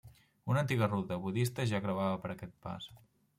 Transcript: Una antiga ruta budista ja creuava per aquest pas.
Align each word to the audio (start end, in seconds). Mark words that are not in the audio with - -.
Una 0.53 0.61
antiga 0.61 0.87
ruta 0.93 1.17
budista 1.25 1.67
ja 1.73 1.83
creuava 1.85 2.17
per 2.25 2.33
aquest 2.37 2.57
pas. 2.65 2.89